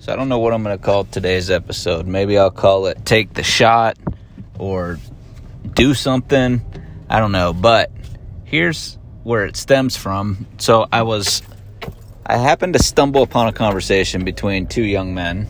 [0.00, 2.06] So I don't know what I'm going to call today's episode.
[2.06, 3.98] Maybe I'll call it Take the Shot
[4.58, 4.98] or
[5.74, 6.62] Do Something.
[7.10, 7.52] I don't know.
[7.52, 7.92] But
[8.44, 10.46] here's where it stems from.
[10.56, 11.42] So I was,
[12.24, 15.46] I happened to stumble upon a conversation between two young men,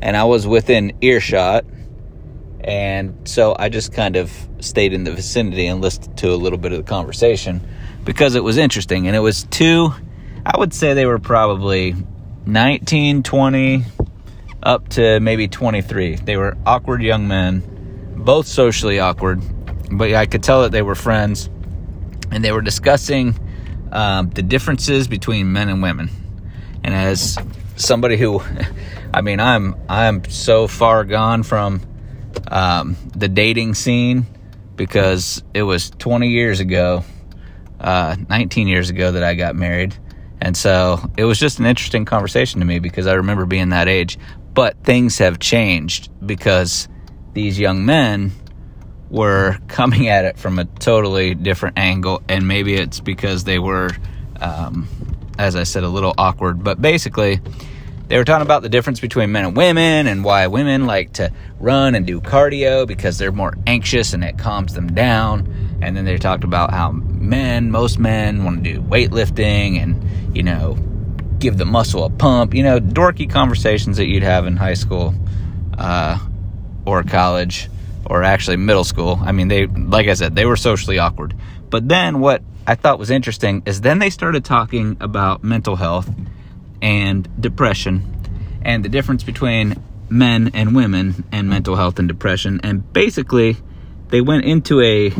[0.00, 1.64] and I was within earshot.
[2.60, 4.30] And so I just kind of
[4.60, 7.60] stayed in the vicinity and listened to a little bit of the conversation
[8.04, 9.08] because it was interesting.
[9.08, 9.92] And it was two,
[10.46, 11.96] I would say they were probably
[12.46, 13.84] 19, 20,
[14.62, 16.16] up to maybe 23.
[16.16, 17.62] They were awkward young men,
[18.16, 19.42] both socially awkward,
[19.90, 21.48] but I could tell that they were friends,
[22.30, 23.38] and they were discussing
[23.92, 26.10] um, the differences between men and women.
[26.82, 27.38] And as
[27.76, 28.42] somebody who,
[29.14, 31.80] I mean, I'm I'm so far gone from
[32.48, 34.26] um, the dating scene
[34.76, 37.04] because it was 20 years ago,
[37.80, 39.96] uh, 19 years ago that I got married
[40.44, 43.88] and so it was just an interesting conversation to me because I remember being that
[43.88, 44.18] age.
[44.52, 46.86] But things have changed because
[47.32, 48.30] these young men
[49.08, 52.22] were coming at it from a totally different angle.
[52.28, 53.88] And maybe it's because they were,
[54.38, 54.86] um,
[55.38, 56.62] as I said, a little awkward.
[56.62, 57.40] But basically,
[58.08, 61.32] they were talking about the difference between men and women and why women like to
[61.58, 65.78] run and do cardio because they're more anxious and it calms them down.
[65.80, 66.92] And then they talked about how
[67.28, 70.74] men, most men, want to do weightlifting and you know,
[71.38, 75.14] give the muscle a pump, you know, dorky conversations that you'd have in high school
[75.78, 76.18] uh,
[76.84, 77.70] or college
[78.06, 79.18] or actually middle school.
[79.22, 81.34] I mean, they, like I said, they were socially awkward.
[81.70, 86.10] But then what I thought was interesting is then they started talking about mental health
[86.82, 88.10] and depression
[88.62, 92.60] and the difference between men and women and mental health and depression.
[92.62, 93.56] And basically,
[94.08, 95.12] they went into a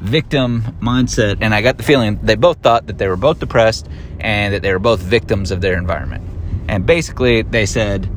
[0.00, 1.38] victim mindset.
[1.40, 3.88] And I got the feeling they both thought that they were both depressed
[4.20, 6.24] and that they were both victims of their environment.
[6.68, 8.10] And basically, they said,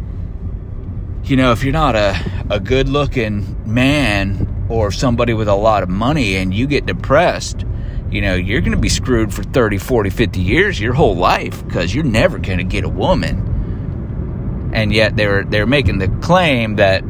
[1.24, 5.84] you know, if you're not a, a good looking man or somebody with a lot
[5.84, 7.66] of money and you get depressed,
[8.12, 11.66] you know, you're going to be screwed for 30, 40, 50 years, your whole life,
[11.66, 14.72] because you're never going to get a woman.
[14.74, 17.04] And yet they're, they're making the claim that,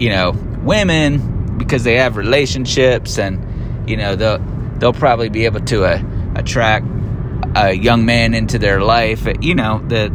[0.00, 0.32] you know,
[0.62, 3.53] women, because they have relationships and
[3.86, 4.38] you know they'll
[4.78, 6.02] they'll probably be able to uh,
[6.34, 6.86] attract
[7.56, 9.26] a young man into their life.
[9.40, 10.12] You know the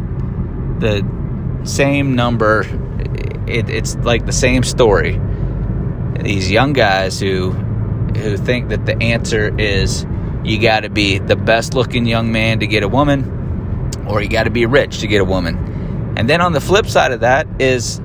[0.80, 2.64] the same number
[3.50, 5.20] it, it's like the same story.
[6.20, 10.06] These young guys who who think that the answer is
[10.44, 14.30] you got to be the best looking young man to get a woman or you
[14.30, 16.14] got to be rich to get a woman.
[16.18, 18.02] And then on the flip side of that is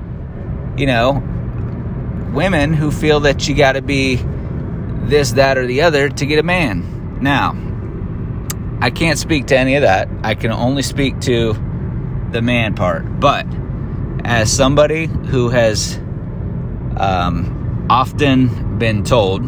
[0.77, 1.23] you know
[2.33, 4.17] women who feel that you got to be
[5.07, 7.19] this, that, or the other to get a man.
[7.21, 7.55] Now,
[8.81, 10.09] I can't speak to any of that.
[10.23, 11.53] I can only speak to
[12.31, 13.19] the man part.
[13.19, 13.47] But
[14.23, 15.97] as somebody who has
[16.97, 19.43] um, often been told,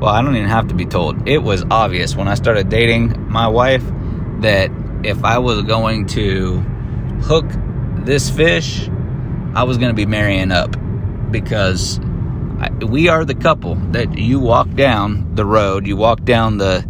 [0.00, 3.30] well, I don't even have to be told, it was obvious when I started dating
[3.30, 3.84] my wife
[4.40, 4.70] that
[5.04, 6.60] if I was going to
[7.22, 7.46] hook
[8.04, 8.88] this fish,
[9.54, 10.76] I was going to be marrying up
[11.30, 11.98] because
[12.70, 16.86] we are the couple that you walk down the road, you walk down the,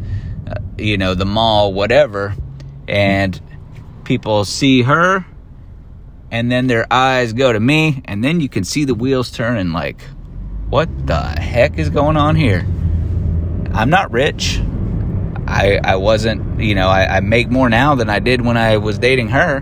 [0.47, 2.35] uh, you know, the mall, whatever,
[2.89, 3.41] and
[4.05, 5.25] people see her,
[6.31, 9.73] and then their eyes go to me, and then you can see the wheels turning
[9.73, 10.03] like,
[10.69, 12.67] what the heck is going on here?
[13.73, 14.61] I'm not rich.
[15.47, 18.79] I, I wasn't, you know, I, I make more now than I did when I
[18.79, 19.59] was dating her.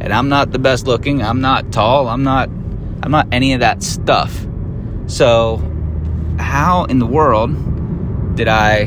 [0.00, 1.22] And I'm not the best looking.
[1.22, 2.08] I'm not tall.
[2.08, 2.48] I'm not,
[3.02, 4.46] I'm not any of that stuff.
[5.06, 5.58] So,
[6.38, 8.86] how in the world did I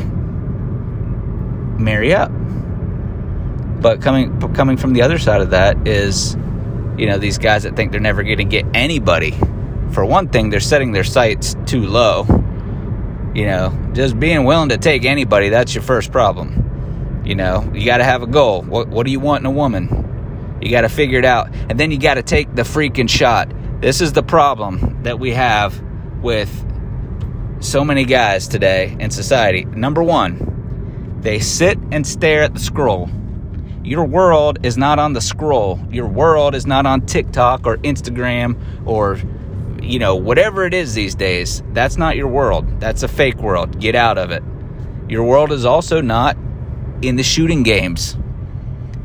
[1.80, 2.32] marry up?
[3.82, 6.36] But coming coming from the other side of that is,
[6.98, 9.32] you know, these guys that think they're never going to get anybody.
[9.92, 12.26] For one thing, they're setting their sights too low.
[13.36, 17.22] You know, just being willing to take anybody, that's your first problem.
[17.24, 18.64] You know, you got to have a goal.
[18.64, 20.58] What, what do you want in a woman?
[20.62, 21.54] You got to figure it out.
[21.70, 23.52] And then you got to take the freaking shot.
[23.82, 25.84] This is the problem that we have
[26.22, 26.50] with
[27.60, 29.66] so many guys today in society.
[29.66, 33.10] Number one, they sit and stare at the scroll.
[33.84, 35.80] Your world is not on the scroll.
[35.90, 39.20] Your world is not on TikTok or Instagram or,
[39.82, 41.64] you know, whatever it is these days.
[41.72, 42.80] That's not your world.
[42.80, 43.80] That's a fake world.
[43.80, 44.44] Get out of it.
[45.10, 46.38] Your world is also not
[47.02, 48.18] in the shooting games.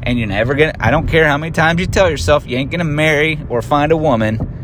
[0.02, 2.72] And you're never gonna, I don't care how many times you tell yourself you ain't
[2.72, 4.61] gonna marry or find a woman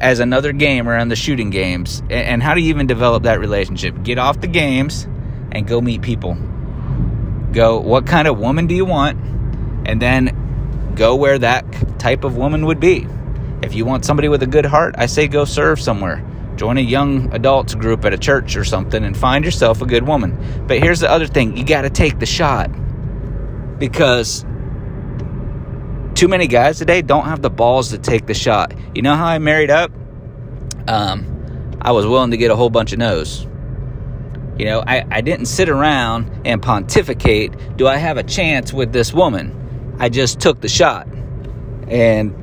[0.00, 2.02] as another gamer on the shooting games.
[2.10, 4.02] And how do you even develop that relationship?
[4.02, 5.04] Get off the games
[5.52, 6.36] and go meet people.
[7.52, 9.18] Go, what kind of woman do you want?
[9.86, 11.64] And then go where that
[11.98, 13.06] type of woman would be.
[13.62, 16.24] If you want somebody with a good heart, I say go serve somewhere.
[16.56, 20.06] Join a young adults group at a church or something and find yourself a good
[20.06, 20.64] woman.
[20.66, 22.70] But here's the other thing you got to take the shot
[23.78, 24.44] because
[26.18, 28.74] too many guys today don't have the balls to take the shot.
[28.92, 29.92] You know how I married up?
[30.88, 33.44] Um, I was willing to get a whole bunch of no's.
[34.58, 38.92] You know, I, I didn't sit around and pontificate, do I have a chance with
[38.92, 39.96] this woman?
[40.00, 41.06] I just took the shot.
[41.86, 42.34] And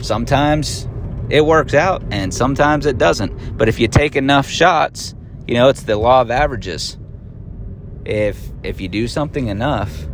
[0.00, 0.86] sometimes
[1.30, 3.58] it works out and sometimes it doesn't.
[3.58, 5.16] But if you take enough shots,
[5.48, 6.96] you know, it's the law of averages.
[8.04, 10.04] If if you do something enough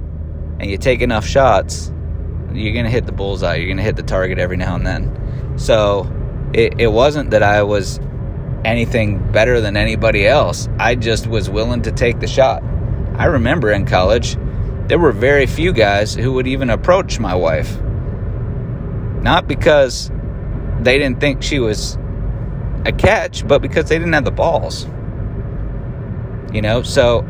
[0.59, 1.93] and you take enough shots,
[2.53, 3.57] you're going to hit the bullseye.
[3.57, 5.59] You're going to hit the target every now and then.
[5.59, 6.11] So
[6.53, 8.01] it, it wasn't that I was
[8.65, 10.69] anything better than anybody else.
[10.79, 12.63] I just was willing to take the shot.
[13.17, 14.37] I remember in college,
[14.87, 17.81] there were very few guys who would even approach my wife.
[19.23, 20.11] Not because
[20.81, 21.97] they didn't think she was
[22.87, 24.87] a catch, but because they didn't have the balls.
[26.53, 27.21] You know, so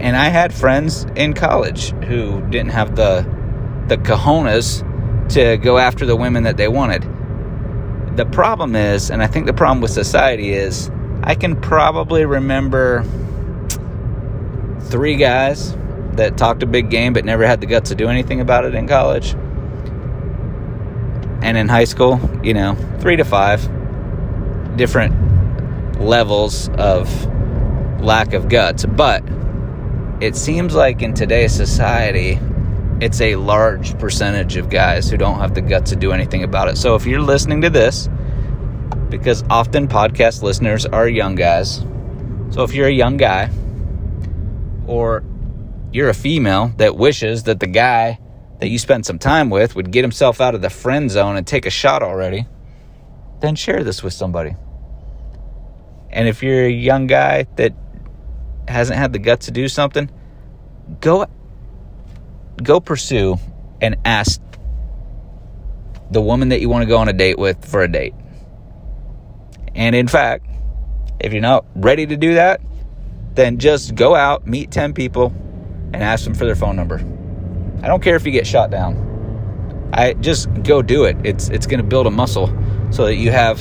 [0.00, 3.22] and I had friends in college who didn't have the
[3.88, 4.82] the cojones
[5.30, 7.02] to go after the women that they wanted.
[8.16, 10.90] The problem is, and I think the problem with society is,
[11.22, 13.04] I can probably remember
[14.80, 15.76] three guys
[16.12, 18.74] that talked a big game but never had the guts to do anything about it
[18.74, 19.34] in college.
[21.42, 23.68] And in high school, you know, three to five
[24.76, 27.08] different levels of
[28.00, 28.84] lack of guts.
[28.86, 29.22] But
[30.20, 32.40] it seems like in today's society,
[33.00, 36.68] it's a large percentage of guys who don't have the guts to do anything about
[36.68, 36.76] it.
[36.76, 38.08] So if you're listening to this,
[39.10, 41.84] because often podcast listeners are young guys.
[42.50, 43.50] So if you're a young guy
[44.86, 45.24] or
[45.92, 48.18] you're a female that wishes that the guy
[48.60, 51.46] that you spent some time with would get himself out of the friend zone and
[51.46, 52.46] take a shot already,
[53.40, 54.56] then share this with somebody.
[56.10, 57.74] And if you're a young guy that
[58.68, 60.10] hasn't had the guts to do something,
[61.00, 61.26] go
[62.62, 63.38] go pursue
[63.80, 64.40] and ask
[66.10, 68.14] the woman that you want to go on a date with for a date.
[69.74, 70.46] And in fact,
[71.20, 72.60] if you're not ready to do that,
[73.34, 75.34] then just go out, meet 10 people,
[75.92, 76.96] and ask them for their phone number.
[77.82, 79.90] I don't care if you get shot down.
[79.92, 81.16] I just go do it.
[81.24, 82.48] It's it's going to build a muscle
[82.90, 83.60] so that you have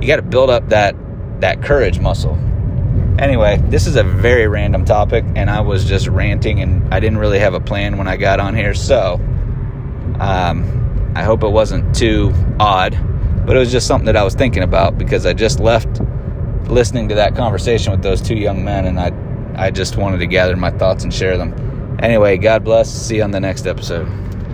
[0.00, 0.94] you got to build up that
[1.40, 2.38] that courage muscle.
[3.18, 7.18] Anyway, this is a very random topic, and I was just ranting, and I didn't
[7.18, 8.74] really have a plan when I got on here.
[8.74, 9.14] So,
[10.20, 12.92] um, I hope it wasn't too odd,
[13.46, 16.00] but it was just something that I was thinking about because I just left
[16.68, 19.12] listening to that conversation with those two young men, and I,
[19.56, 21.98] I just wanted to gather my thoughts and share them.
[22.02, 22.92] Anyway, God bless.
[22.92, 24.25] See you on the next episode.